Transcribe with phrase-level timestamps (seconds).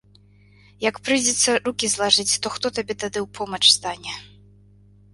[0.89, 4.21] Як прыйдзецца рукі злажыць, то хто табе тады ў помач стане?